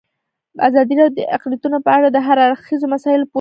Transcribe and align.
ازادي 0.67 0.93
راډیو 1.01 1.15
د 1.17 1.19
اقلیتونه 1.35 1.77
په 1.85 1.89
اړه 1.97 2.07
د 2.11 2.17
هر 2.27 2.37
اړخیزو 2.47 2.85
مسایلو 2.95 3.21
پوښښ 3.21 3.27
کړی. 3.27 3.29